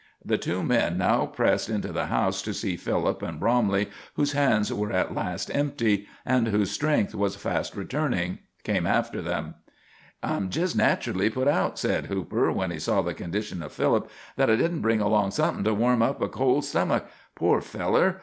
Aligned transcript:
The 0.25 0.39
two 0.39 0.63
men 0.63 0.97
now 0.97 1.27
pressed 1.27 1.69
into 1.69 1.91
the 1.91 2.07
house 2.07 2.41
to 2.41 2.55
see 2.55 2.75
Philip, 2.75 3.21
and 3.21 3.39
Bromley, 3.39 3.87
whose 4.15 4.31
hands 4.31 4.73
were 4.73 4.91
at 4.91 5.13
last 5.13 5.51
empty, 5.53 6.07
and 6.25 6.47
whose 6.47 6.71
strength 6.71 7.13
was 7.13 7.35
fast 7.35 7.75
returning, 7.75 8.39
came 8.63 8.87
after 8.87 9.21
them. 9.21 9.53
"I'm 10.23 10.49
jist 10.49 10.75
nacherly 10.75 11.31
put 11.31 11.47
out," 11.47 11.77
said 11.77 12.07
Hooper, 12.07 12.51
when 12.51 12.71
he 12.71 12.79
saw 12.79 13.03
the 13.03 13.13
condition 13.13 13.61
of 13.61 13.73
Philip, 13.73 14.09
"that 14.37 14.49
I 14.49 14.55
didn't 14.55 14.81
bring 14.81 15.01
along 15.01 15.29
somethin' 15.33 15.65
to 15.65 15.73
warm 15.75 16.01
up 16.01 16.19
a 16.19 16.27
cold 16.27 16.63
stomic. 16.63 17.03
Poor 17.35 17.61
feller! 17.61 18.17